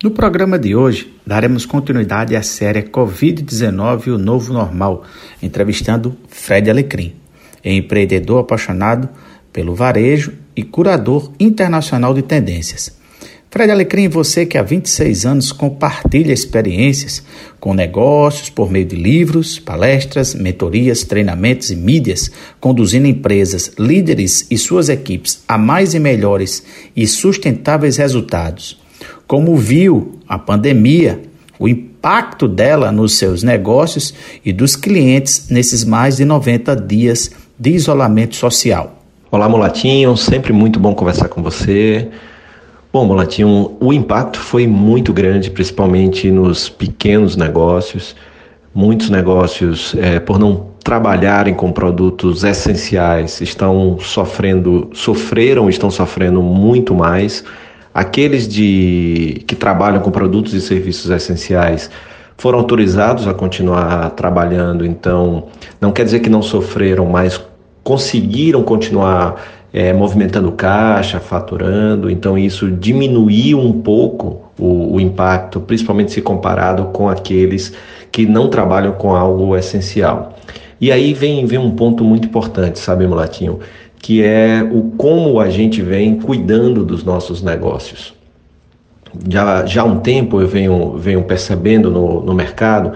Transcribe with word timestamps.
No 0.00 0.12
programa 0.12 0.56
de 0.60 0.76
hoje, 0.76 1.12
daremos 1.26 1.66
continuidade 1.66 2.36
à 2.36 2.40
série 2.40 2.82
Covid-19 2.82 4.06
e 4.06 4.10
o 4.12 4.16
Novo 4.16 4.52
Normal, 4.52 5.02
entrevistando 5.42 6.16
Fred 6.28 6.70
Alecrim, 6.70 7.16
empreendedor 7.64 8.38
apaixonado 8.38 9.08
pelo 9.52 9.74
varejo 9.74 10.34
e 10.54 10.62
curador 10.62 11.32
internacional 11.40 12.14
de 12.14 12.22
tendências. 12.22 12.96
Fred 13.50 13.72
Alecrim, 13.72 14.08
você 14.08 14.46
que 14.46 14.56
há 14.56 14.62
26 14.62 15.26
anos 15.26 15.50
compartilha 15.50 16.32
experiências 16.32 17.24
com 17.58 17.74
negócios 17.74 18.50
por 18.50 18.70
meio 18.70 18.86
de 18.86 18.94
livros, 18.94 19.58
palestras, 19.58 20.32
mentorias, 20.32 21.02
treinamentos 21.02 21.72
e 21.72 21.74
mídias, 21.74 22.30
conduzindo 22.60 23.08
empresas, 23.08 23.72
líderes 23.76 24.46
e 24.48 24.56
suas 24.56 24.88
equipes 24.88 25.42
a 25.48 25.58
mais 25.58 25.92
e 25.92 25.98
melhores 25.98 26.62
e 26.94 27.04
sustentáveis 27.04 27.96
resultados. 27.96 28.86
Como 29.28 29.58
viu 29.58 30.12
a 30.26 30.38
pandemia, 30.38 31.20
o 31.58 31.68
impacto 31.68 32.48
dela 32.48 32.90
nos 32.90 33.18
seus 33.18 33.42
negócios 33.42 34.14
e 34.42 34.54
dos 34.54 34.74
clientes 34.74 35.50
nesses 35.50 35.84
mais 35.84 36.16
de 36.16 36.24
90 36.24 36.74
dias 36.74 37.30
de 37.58 37.72
isolamento 37.72 38.36
social. 38.36 39.02
Olá, 39.30 39.46
Mulatinho, 39.46 40.16
sempre 40.16 40.50
muito 40.50 40.80
bom 40.80 40.94
conversar 40.94 41.28
com 41.28 41.42
você. 41.42 42.08
Bom, 42.90 43.04
Molatinho, 43.04 43.76
o 43.78 43.92
impacto 43.92 44.38
foi 44.38 44.66
muito 44.66 45.12
grande, 45.12 45.50
principalmente 45.50 46.30
nos 46.30 46.70
pequenos 46.70 47.36
negócios. 47.36 48.16
Muitos 48.74 49.10
negócios, 49.10 49.94
é, 49.98 50.18
por 50.18 50.38
não 50.38 50.68
trabalharem 50.82 51.52
com 51.52 51.70
produtos 51.70 52.44
essenciais, 52.44 53.42
estão 53.42 53.98
sofrendo, 54.00 54.88
sofreram, 54.94 55.68
estão 55.68 55.90
sofrendo 55.90 56.40
muito 56.40 56.94
mais. 56.94 57.44
Aqueles 57.92 58.46
de, 58.46 59.42
que 59.46 59.54
trabalham 59.54 60.00
com 60.00 60.10
produtos 60.10 60.52
e 60.54 60.60
serviços 60.60 61.10
essenciais 61.10 61.90
foram 62.36 62.60
autorizados 62.60 63.26
a 63.26 63.34
continuar 63.34 64.10
trabalhando, 64.10 64.86
então 64.86 65.48
não 65.80 65.90
quer 65.90 66.04
dizer 66.04 66.20
que 66.20 66.30
não 66.30 66.40
sofreram, 66.40 67.06
mas 67.06 67.40
conseguiram 67.82 68.62
continuar 68.62 69.42
é, 69.72 69.92
movimentando 69.92 70.52
caixa, 70.52 71.18
faturando, 71.18 72.10
então 72.10 72.38
isso 72.38 72.70
diminuiu 72.70 73.58
um 73.58 73.72
pouco 73.80 74.42
o, 74.58 74.94
o, 74.94 75.00
impacto, 75.00 75.60
principalmente 75.60 76.12
se 76.12 76.22
comparado 76.22 76.84
com 76.86 77.08
aqueles 77.08 77.72
que 78.10 78.24
não 78.24 78.48
trabalham 78.48 78.92
com 78.92 79.14
algo 79.14 79.56
essencial. 79.56 80.36
E 80.80 80.92
aí 80.92 81.12
vem, 81.12 81.44
vem 81.44 81.58
um 81.58 81.72
ponto 81.72 82.04
muito 82.04 82.28
importante, 82.28 82.78
sabe, 82.78 83.06
Mulatinho, 83.06 83.58
que 84.00 84.22
é 84.22 84.62
o 84.62 84.82
como 84.96 85.40
a 85.40 85.50
gente 85.50 85.82
vem 85.82 86.18
cuidando 86.20 86.84
dos 86.84 87.04
nossos 87.04 87.42
negócios. 87.42 88.14
Já, 89.28 89.64
já 89.66 89.82
há 89.82 89.84
um 89.84 90.00
tempo 90.00 90.40
eu 90.40 90.46
venho, 90.46 90.96
venho 90.96 91.22
percebendo 91.24 91.90
no, 91.90 92.22
no 92.22 92.34
mercado 92.34 92.92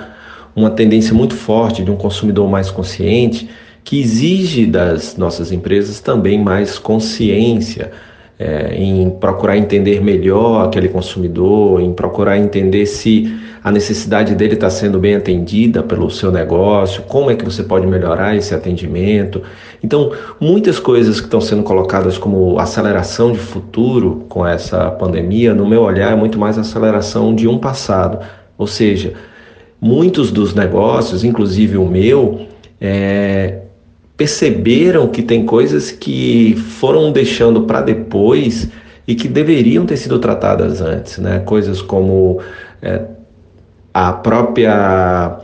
uma 0.54 0.70
tendência 0.70 1.14
muito 1.14 1.34
forte 1.34 1.82
de 1.82 1.90
um 1.90 1.96
consumidor 1.96 2.48
mais 2.48 2.70
consciente, 2.70 3.48
que 3.82 4.00
exige 4.00 4.66
das 4.66 5.16
nossas 5.16 5.50
empresas 5.50 6.00
também 6.00 6.38
mais 6.38 6.78
consciência 6.78 7.90
é, 8.42 8.74
em 8.74 9.08
procurar 9.08 9.56
entender 9.56 10.02
melhor 10.02 10.66
aquele 10.66 10.88
consumidor, 10.88 11.80
em 11.80 11.92
procurar 11.92 12.36
entender 12.36 12.86
se 12.86 13.32
a 13.62 13.70
necessidade 13.70 14.34
dele 14.34 14.54
está 14.54 14.68
sendo 14.68 14.98
bem 14.98 15.14
atendida 15.14 15.80
pelo 15.84 16.10
seu 16.10 16.32
negócio, 16.32 17.04
como 17.04 17.30
é 17.30 17.36
que 17.36 17.44
você 17.44 17.62
pode 17.62 17.86
melhorar 17.86 18.34
esse 18.34 18.52
atendimento. 18.52 19.42
Então, 19.84 20.10
muitas 20.40 20.80
coisas 20.80 21.20
que 21.20 21.26
estão 21.26 21.40
sendo 21.40 21.62
colocadas 21.62 22.18
como 22.18 22.58
aceleração 22.58 23.30
de 23.30 23.38
futuro 23.38 24.24
com 24.28 24.44
essa 24.44 24.90
pandemia, 24.90 25.54
no 25.54 25.64
meu 25.64 25.82
olhar, 25.82 26.10
é 26.10 26.16
muito 26.16 26.36
mais 26.36 26.58
aceleração 26.58 27.32
de 27.32 27.46
um 27.46 27.58
passado. 27.58 28.18
Ou 28.58 28.66
seja, 28.66 29.12
muitos 29.80 30.32
dos 30.32 30.52
negócios, 30.52 31.22
inclusive 31.22 31.76
o 31.76 31.86
meu, 31.86 32.48
é, 32.80 33.60
perceberam 34.22 35.08
que 35.08 35.20
tem 35.20 35.44
coisas 35.44 35.90
que 35.90 36.54
foram 36.54 37.10
deixando 37.10 37.62
para 37.62 37.80
depois 37.80 38.68
e 39.04 39.16
que 39.16 39.26
deveriam 39.26 39.84
ter 39.84 39.96
sido 39.96 40.16
tratadas 40.20 40.80
antes, 40.80 41.18
né? 41.18 41.40
Coisas 41.40 41.82
como 41.82 42.38
é, 42.80 43.02
a 43.92 44.12
própria 44.12 45.38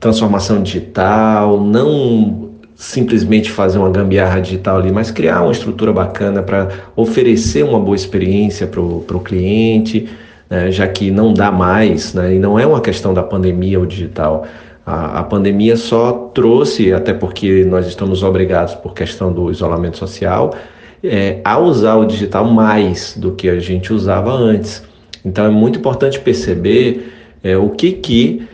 transformação 0.00 0.62
digital, 0.62 1.60
não 1.60 2.48
simplesmente 2.74 3.50
fazer 3.50 3.78
uma 3.78 3.90
gambiarra 3.90 4.40
digital 4.40 4.78
ali, 4.78 4.90
mas 4.90 5.10
criar 5.10 5.42
uma 5.42 5.52
estrutura 5.52 5.92
bacana 5.92 6.42
para 6.42 6.68
oferecer 6.96 7.62
uma 7.62 7.78
boa 7.78 7.94
experiência 7.94 8.66
para 8.66 8.80
o 8.80 9.20
cliente, 9.22 10.08
né? 10.48 10.70
já 10.70 10.88
que 10.88 11.10
não 11.10 11.34
dá 11.34 11.52
mais, 11.52 12.14
né? 12.14 12.36
e 12.36 12.38
não 12.38 12.58
é 12.58 12.66
uma 12.66 12.80
questão 12.80 13.12
da 13.12 13.22
pandemia 13.22 13.78
o 13.78 13.86
digital, 13.86 14.46
a, 14.86 15.20
a 15.20 15.22
pandemia 15.24 15.76
só 15.76 16.30
trouxe, 16.34 16.92
até 16.92 17.12
porque 17.12 17.64
nós 17.64 17.86
estamos 17.86 18.22
obrigados 18.22 18.74
por 18.74 18.94
questão 18.94 19.32
do 19.32 19.50
isolamento 19.50 19.96
social, 19.96 20.54
é, 21.02 21.40
a 21.44 21.58
usar 21.58 21.96
o 21.96 22.04
digital 22.04 22.44
mais 22.44 23.16
do 23.16 23.32
que 23.32 23.48
a 23.48 23.58
gente 23.58 23.92
usava 23.92 24.32
antes. 24.32 24.82
Então 25.24 25.44
é 25.44 25.50
muito 25.50 25.78
importante 25.78 26.20
perceber 26.20 27.12
é, 27.42 27.56
o 27.56 27.70
que, 27.70 27.92
que 27.92 28.46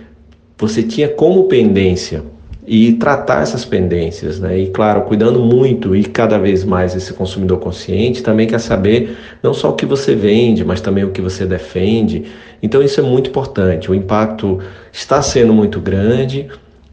você 0.57 0.83
tinha 0.83 1.09
como 1.09 1.45
pendência 1.45 2.23
e 2.66 2.93
tratar 2.93 3.43
essas 3.43 3.65
pendências, 3.65 4.38
né? 4.38 4.59
E 4.59 4.66
claro, 4.69 5.03
cuidando 5.03 5.41
muito 5.41 5.97
e 5.97 6.04
cada 6.04 6.38
vez 6.38 6.65
mais 6.65 6.94
esse 6.94 7.12
consumidor 7.12 7.59
consciente 7.59 8.22
também 8.22 8.47
quer 8.47 8.60
saber 8.60 9.16
não 9.43 9.54
só 9.54 9.71
o 9.71 9.72
que 9.72 9.87
você 9.87 10.15
vende, 10.15 10.65
mas 10.65 10.81
também 10.81 11.04
o 11.04 11.10
que 11.10 11.21
você 11.21 11.47
defende. 11.47 12.25
Então 12.62 12.82
isso 12.82 13.00
é 13.00 13.03
muito 13.03 13.31
importante. 13.31 13.91
O 13.91 13.94
impacto 13.94 14.59
está 14.93 15.22
sendo 15.22 15.53
muito 15.53 15.81
grande 15.81 16.48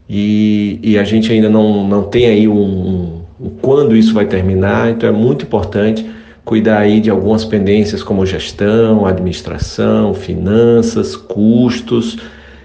e, 0.08 0.80
e 0.82 0.98
a 0.98 1.04
gente 1.04 1.30
ainda 1.30 1.50
não, 1.50 1.86
não 1.86 2.04
tem 2.04 2.26
aí 2.26 2.48
um, 2.48 3.22
um 3.38 3.50
quando 3.60 3.94
isso 3.94 4.14
vai 4.14 4.24
terminar. 4.24 4.90
Então 4.90 5.08
é 5.08 5.12
muito 5.12 5.44
importante 5.44 6.04
cuidar 6.44 6.78
aí 6.78 6.98
de 6.98 7.10
algumas 7.10 7.44
pendências 7.44 8.02
como 8.02 8.24
gestão, 8.24 9.04
administração, 9.04 10.14
finanças, 10.14 11.14
custos 11.14 12.16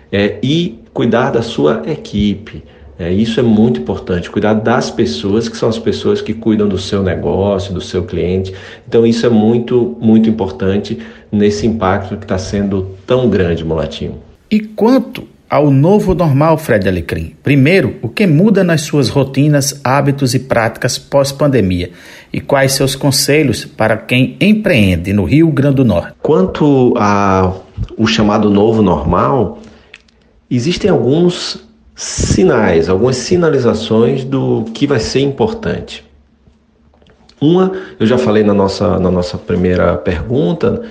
é, 0.09 0.39
e 0.41 0.79
cuidar 0.93 1.31
da 1.31 1.41
sua 1.41 1.81
equipe. 1.85 2.63
É, 2.97 3.11
isso 3.11 3.39
é 3.39 3.43
muito 3.43 3.79
importante, 3.79 4.29
cuidar 4.29 4.53
das 4.53 4.91
pessoas, 4.91 5.49
que 5.49 5.57
são 5.57 5.67
as 5.67 5.79
pessoas 5.79 6.21
que 6.21 6.33
cuidam 6.33 6.67
do 6.67 6.77
seu 6.77 7.01
negócio, 7.01 7.73
do 7.73 7.81
seu 7.81 8.03
cliente. 8.03 8.53
Então, 8.87 9.05
isso 9.05 9.25
é 9.25 9.29
muito, 9.29 9.97
muito 9.99 10.29
importante 10.29 10.99
nesse 11.31 11.65
impacto 11.65 12.17
que 12.17 12.23
está 12.23 12.37
sendo 12.37 12.95
tão 13.07 13.29
grande, 13.29 13.65
Mulatinho. 13.65 14.19
E 14.49 14.59
quanto 14.59 15.27
ao 15.49 15.69
novo 15.69 16.15
normal, 16.15 16.57
Fred 16.57 16.87
Alecrim? 16.87 17.35
Primeiro, 17.43 17.95
o 18.01 18.09
que 18.09 18.25
muda 18.25 18.63
nas 18.63 18.81
suas 18.81 19.09
rotinas, 19.09 19.79
hábitos 19.83 20.33
e 20.33 20.39
práticas 20.39 20.97
pós-pandemia? 20.97 21.91
E 22.31 22.39
quais 22.39 22.73
seus 22.73 22.95
conselhos 22.95 23.65
para 23.65 23.97
quem 23.97 24.35
empreende 24.39 25.13
no 25.13 25.23
Rio 25.23 25.51
Grande 25.51 25.75
do 25.75 25.85
Norte? 25.85 26.13
Quanto 26.21 26.93
ao 26.97 27.63
chamado 28.07 28.49
novo 28.49 28.81
normal, 28.81 29.59
existem 30.49 30.89
alguns 30.89 31.63
sinais, 31.95 32.89
algumas 32.89 33.17
sinalizações 33.17 34.23
do 34.23 34.65
que 34.73 34.87
vai 34.87 34.99
ser 34.99 35.21
importante. 35.21 36.03
Uma, 37.39 37.71
eu 37.99 38.05
já 38.05 38.17
falei 38.17 38.43
na 38.43 38.53
nossa, 38.53 38.97
na 38.99 39.11
nossa 39.11 39.37
primeira 39.37 39.97
pergunta, 39.97 40.81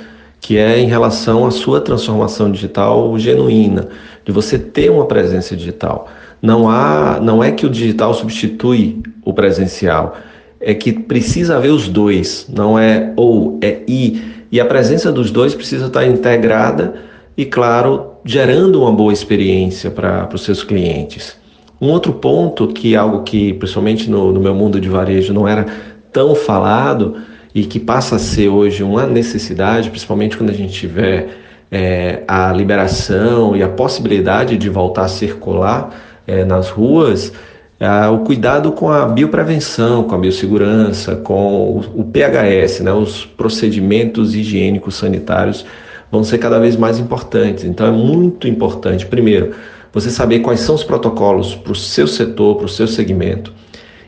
que 0.41 0.58
é 0.58 0.78
em 0.78 0.86
relação 0.86 1.46
à 1.46 1.50
sua 1.50 1.80
transformação 1.80 2.50
digital 2.50 3.18
genuína, 3.18 3.88
de 4.24 4.32
você 4.32 4.58
ter 4.58 4.91
uma 4.91 5.06
presença 5.06 5.56
digital. 5.56 6.08
Não 6.42 6.68
há, 6.68 7.18
não 7.22 7.42
é 7.42 7.52
que 7.52 7.64
o 7.64 7.70
digital 7.70 8.12
substitui 8.12 9.02
o 9.24 9.32
presencial, 9.32 10.16
é 10.60 10.74
que 10.74 10.92
precisa 10.92 11.56
haver 11.56 11.70
os 11.70 11.88
dois, 11.88 12.46
não 12.52 12.78
é 12.78 13.12
ou, 13.16 13.58
é 13.62 13.80
e. 13.88 14.20
E 14.50 14.60
a 14.60 14.66
presença 14.66 15.10
dos 15.10 15.30
dois 15.30 15.54
precisa 15.54 15.86
estar 15.86 16.06
integrada 16.06 16.94
e, 17.36 17.46
claro, 17.46 18.11
gerando 18.24 18.83
uma 18.83 18.92
boa 18.92 19.13
experiência 19.13 19.91
para 19.91 20.28
os 20.33 20.42
seus 20.42 20.63
clientes. 20.63 21.36
Um 21.80 21.91
outro 21.91 22.13
ponto, 22.13 22.69
que 22.69 22.95
é 22.95 22.97
algo 22.97 23.22
que, 23.22 23.54
principalmente 23.54 24.09
no, 24.09 24.33
no 24.33 24.41
meu 24.41 24.54
mundo 24.54 24.80
de 24.80 24.89
varejo, 24.89 25.33
não 25.33 25.48
era 25.48 25.66
tão 26.13 26.34
falado 26.34 27.16
e 27.54 27.65
que 27.65 27.80
passa 27.80 28.16
a 28.16 28.19
ser 28.19 28.48
hoje 28.48 28.83
uma 28.83 29.07
necessidade, 29.07 29.91
principalmente 29.91 30.36
quando 30.36 30.51
a 30.51 30.54
gente 30.54 30.72
tiver 30.72 31.39
é, 31.71 32.22
a 32.28 32.53
liberação 32.53 33.57
e 33.57 33.63
a 33.63 33.69
possibilidade 33.69 34.57
de 34.57 34.68
voltar 34.68 35.07
a 35.07 35.09
circular 35.09 35.91
é, 36.27 36.45
nas 36.45 36.71
ruas, 36.71 37.33
é, 37.80 38.07
o 38.09 38.18
cuidado 38.21 38.71
com 38.72 38.89
a 38.89 39.07
bioprevenção, 39.07 40.04
com 40.04 40.15
a 40.15 40.18
biossegurança, 40.18 41.16
com 41.16 41.83
o, 41.95 42.01
o 42.01 42.04
PHS, 42.04 42.80
né, 42.80 42.92
os 42.92 43.27
procedimentos 43.27 44.36
higiênicos 44.36 44.95
sanitários 44.95 45.66
vão 46.12 46.22
ser 46.22 46.36
cada 46.36 46.60
vez 46.60 46.76
mais 46.76 46.98
importantes. 46.98 47.64
Então 47.64 47.86
é 47.86 47.91
muito 47.91 48.47
importante, 48.47 49.06
primeiro, 49.06 49.54
você 49.91 50.10
saber 50.10 50.41
quais 50.41 50.60
são 50.60 50.74
os 50.74 50.84
protocolos 50.84 51.54
para 51.54 51.72
o 51.72 51.74
seu 51.74 52.06
setor, 52.06 52.56
para 52.56 52.66
o 52.66 52.68
seu 52.68 52.86
segmento. 52.86 53.53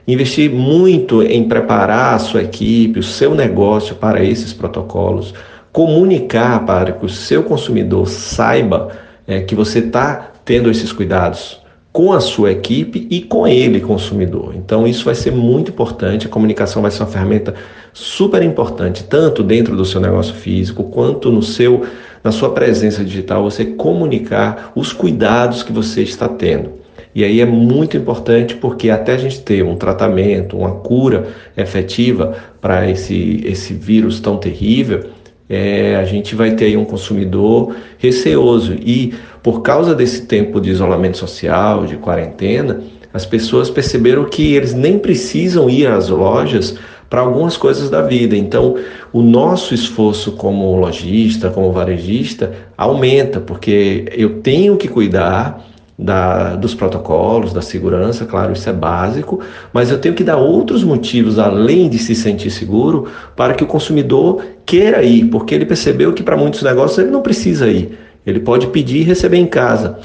Investir 0.07 0.51
muito 0.51 1.23
em 1.23 1.49
preparar 1.49 2.15
a 2.15 2.19
sua 2.19 2.43
equipe, 2.43 2.99
o 2.99 3.03
seu 3.03 3.35
negócio 3.35 3.95
para 3.97 4.23
esses 4.23 4.53
protocolos, 4.53 5.33
comunicar 5.73 6.67
para 6.67 6.93
que 6.93 7.07
o 7.07 7.09
seu 7.09 7.43
consumidor 7.43 8.07
saiba 8.07 8.91
é, 9.27 9.41
que 9.41 9.55
você 9.55 9.79
está 9.79 10.31
tendo 10.45 10.71
esses 10.71 10.93
cuidados 10.93 11.64
com 11.95 12.13
a 12.13 12.19
sua 12.19 12.51
equipe 12.51 13.07
e 13.09 13.21
com 13.23 13.47
ele, 13.47 13.81
consumidor. 13.81 14.53
Então, 14.57 14.85
isso 14.85 15.05
vai 15.05 15.15
ser 15.15 15.31
muito 15.31 15.71
importante. 15.71 16.27
A 16.27 16.29
comunicação 16.29 16.83
vai 16.83 16.91
ser 16.91 17.05
uma 17.05 17.09
ferramenta 17.09 17.55
super 17.93 18.43
importante, 18.43 19.05
tanto 19.05 19.45
dentro 19.45 19.77
do 19.77 19.85
seu 19.85 20.01
negócio 20.01 20.35
físico 20.35 20.83
quanto 20.83 21.31
no 21.31 21.41
seu, 21.41 21.87
na 22.25 22.33
sua 22.33 22.51
presença 22.51 23.05
digital, 23.05 23.45
você 23.45 23.65
comunicar 23.65 24.73
os 24.75 24.93
cuidados 24.93 25.63
que 25.63 25.73
você 25.73 26.03
está 26.03 26.29
tendo. 26.29 26.73
E 27.15 27.23
aí 27.23 27.41
é 27.41 27.47
muito 27.47 27.97
importante 27.97 28.57
porque 28.57 28.91
até 28.91 29.13
a 29.13 29.19
gente 29.19 29.41
ter 29.43 29.63
um 29.63 29.77
tratamento, 29.77 30.59
uma 30.59 30.73
cura 30.73 31.29
efetiva 31.57 32.37
para 32.61 32.91
esse, 32.91 33.41
esse 33.47 33.73
vírus 33.73 34.19
tão 34.19 34.37
terrível, 34.37 35.11
é, 35.49 35.97
a 35.97 36.05
gente 36.05 36.35
vai 36.35 36.53
ter 36.53 36.67
aí 36.67 36.77
um 36.77 36.85
consumidor 36.85 37.77
receoso. 37.99 38.75
E 38.75 39.15
por 39.43 39.61
causa 39.63 39.95
desse 39.95 40.23
tempo 40.23 40.61
de 40.61 40.71
isolamento 40.71 41.19
social, 41.19 41.87
de 41.87 41.97
quarentena, 41.97 42.81
as 43.13 43.25
pessoas 43.25 43.71
perceberam 43.71 44.25
que 44.25 44.55
eles 44.55 44.75
nem 44.75 44.99
precisam 44.99 45.69
ir 45.69 45.87
às 45.87 46.09
lojas 46.09 46.77
para 47.09 47.21
algumas 47.21 47.57
coisas 47.57 47.89
da 47.89 48.03
vida. 48.03 48.37
Então, 48.37 48.77
o 49.13 49.23
nosso 49.23 49.75
esforço 49.75 50.33
como 50.33 50.77
lojista, 50.77 51.51
como 51.51 51.71
varejista, 51.71 52.53
aumenta, 52.77 53.39
porque 53.39 54.07
eu 54.13 54.41
tenho 54.41 54.77
que 54.77 54.89
cuidar 54.89 55.65
da, 55.99 56.57
dos 56.57 56.75
protocolos, 56.75 57.53
da 57.53 57.63
segurança, 57.63 58.25
claro, 58.25 58.53
isso 58.53 58.69
é 58.69 58.73
básico, 58.73 59.41
mas 59.73 59.91
eu 59.91 59.99
tenho 59.99 60.15
que 60.15 60.25
dar 60.25 60.37
outros 60.37 60.83
motivos 60.83 61.39
além 61.39 61.89
de 61.89 61.99
se 61.99 62.15
sentir 62.15 62.51
seguro 62.51 63.07
para 63.37 63.55
que 63.55 63.63
o 63.63 63.67
consumidor 63.67 64.45
queira 64.67 65.03
ir, 65.03 65.27
porque 65.27 65.55
ele 65.55 65.65
percebeu 65.65 66.13
que 66.13 66.23
para 66.23 66.37
muitos 66.37 66.63
negócios 66.63 66.99
ele 66.99 67.11
não 67.11 67.23
precisa 67.23 67.69
ir, 67.69 67.97
ele 68.27 68.41
pode 68.41 68.67
pedir 68.69 68.99
e 68.99 69.05
receber 69.05 69.37
em 69.37 69.47
casa. 69.47 69.99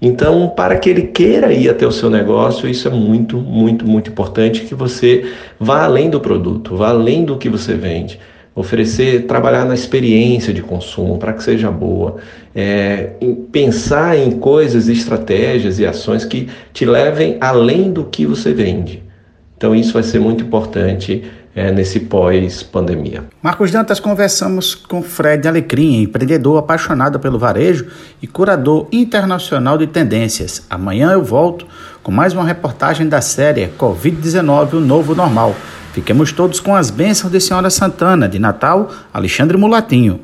Então, 0.00 0.52
para 0.54 0.76
que 0.76 0.90
ele 0.90 1.02
queira 1.02 1.52
ir 1.52 1.68
até 1.70 1.86
o 1.86 1.92
seu 1.92 2.10
negócio, 2.10 2.68
isso 2.68 2.88
é 2.88 2.90
muito, 2.90 3.38
muito, 3.38 3.86
muito 3.86 4.10
importante 4.10 4.62
que 4.62 4.74
você 4.74 5.30
vá 5.58 5.84
além 5.84 6.10
do 6.10 6.20
produto, 6.20 6.76
vá 6.76 6.90
além 6.90 7.24
do 7.24 7.38
que 7.38 7.48
você 7.48 7.74
vende 7.74 8.18
oferecer, 8.54 9.26
trabalhar 9.26 9.64
na 9.64 9.74
experiência 9.74 10.54
de 10.54 10.62
consumo 10.62 11.18
para 11.18 11.32
que 11.32 11.42
seja 11.42 11.70
boa, 11.70 12.16
é, 12.54 13.10
em 13.20 13.34
pensar 13.34 14.16
em 14.16 14.30
coisas, 14.32 14.88
estratégias 14.88 15.78
e 15.78 15.86
ações 15.86 16.24
que 16.24 16.48
te 16.72 16.84
levem 16.84 17.36
além 17.40 17.92
do 17.92 18.04
que 18.04 18.24
você 18.24 18.52
vende. 18.52 19.02
Então 19.56 19.74
isso 19.74 19.92
vai 19.92 20.02
ser 20.02 20.20
muito 20.20 20.44
importante 20.44 21.24
é, 21.54 21.70
nesse 21.70 22.00
pós-pandemia. 22.00 23.24
Marcos 23.42 23.70
Dantas, 23.70 24.00
conversamos 24.00 24.74
com 24.74 25.02
Fred 25.02 25.46
Alecrim, 25.46 26.02
empreendedor 26.02 26.58
apaixonado 26.58 27.18
pelo 27.20 27.38
varejo 27.38 27.86
e 28.20 28.26
curador 28.26 28.88
internacional 28.92 29.78
de 29.78 29.86
tendências. 29.86 30.66
Amanhã 30.68 31.12
eu 31.12 31.22
volto 31.22 31.66
com 32.02 32.10
mais 32.10 32.34
uma 32.34 32.44
reportagem 32.44 33.08
da 33.08 33.20
série 33.20 33.68
Covid-19, 33.78 34.74
o 34.74 34.80
novo 34.80 35.14
normal 35.14 35.54
Fiquemos 35.94 36.32
todos 36.32 36.58
com 36.58 36.74
as 36.74 36.90
bênçãos 36.90 37.32
de 37.32 37.40
Senhora 37.40 37.70
Santana, 37.70 38.28
de 38.28 38.40
Natal, 38.40 38.90
Alexandre 39.12 39.56
Mulatinho. 39.56 40.22